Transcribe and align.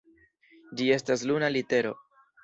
Ĝi 0.79 0.87
estas 0.95 1.25
luna 1.31 1.49
litero. 1.57 1.93